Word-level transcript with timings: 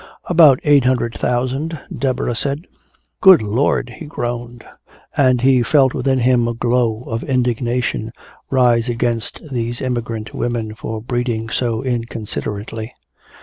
"About 0.25 0.59
eight 0.63 0.83
hundred 0.85 1.13
thousand," 1.13 1.79
Deborah 1.95 2.33
said. 2.33 2.65
"Good 3.21 3.43
Lord!" 3.43 3.91
he 3.97 4.07
groaned, 4.07 4.63
and 5.15 5.41
he 5.41 5.61
felt 5.61 5.93
within 5.93 6.17
him 6.17 6.47
a 6.47 6.55
glow 6.55 7.03
of 7.03 7.21
indignation 7.23 8.11
rise 8.49 8.89
against 8.89 9.51
these 9.51 9.79
immigrant 9.79 10.33
women 10.33 10.73
for 10.73 11.03
breeding 11.03 11.49
so 11.49 11.83
inconsiderately. 11.83 12.91